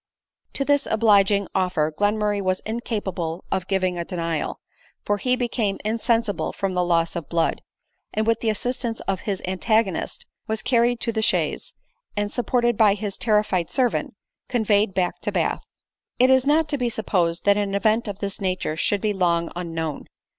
To 0.53 0.65
this 0.65 0.87
obliging 0.87 1.47
offer 1.53 1.93
Glenmurray 1.95 2.41
was 2.41 2.61
incapable 2.61 3.43
of 3.51 3.67
giving 3.67 3.99
a 3.99 4.03
denial; 4.03 4.59
for 5.05 5.17
he 5.19 5.35
became 5.35 5.77
insensible 5.85 6.53
from 6.53 6.73
loss 6.73 7.15
of 7.15 7.29
blood, 7.29 7.61
and 8.11 8.25
with 8.25 8.39
the 8.39 8.49
assistance 8.49 8.99
of 9.01 9.19
his 9.29 9.43
antagonist 9.45 10.25
was 10.47 10.63
car 10.63 10.81
ried 10.81 10.99
to 11.01 11.11
the 11.11 11.21
chaise, 11.21 11.75
and, 12.17 12.31
supported 12.31 12.77
by 12.77 12.95
his 12.95 13.15
terrified 13.15 13.69
servant, 13.69 14.15
conveyed 14.49 14.95
back 14.95 15.21
to 15.21 15.31
Bath. 15.31 15.61
It 16.17 16.31
is 16.31 16.47
not 16.47 16.67
to 16.69 16.79
be 16.79 16.89
supposed 16.89 17.45
that 17.45 17.57
an 17.57 17.75
event 17.75 18.07
of 18.07 18.17
this 18.21 18.41
nature 18.41 18.75
should 18.75 19.01
be 19.01 19.13
long 19.13 19.51
unknown. 19.55 20.05